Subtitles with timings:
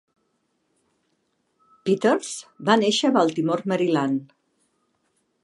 [1.89, 2.33] Peters
[2.71, 4.35] va néixer a Baltimore, Maryland.